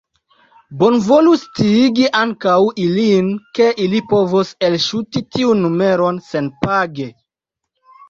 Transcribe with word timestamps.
Bonvolu 0.77 1.33
sciigi 1.41 2.07
ankaŭ 2.21 2.57
ilin, 2.87 3.29
ke 3.59 3.69
ili 3.87 4.03
povos 4.15 4.57
elŝuti 4.73 5.27
tiun 5.37 5.65
numeron 5.71 6.23
senpage. 6.35 7.13